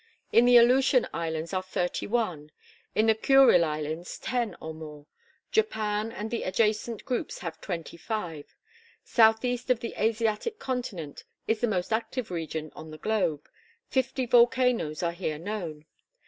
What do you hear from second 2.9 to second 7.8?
in the Kurile Isles, ten or more; Japan and the adjacent groups have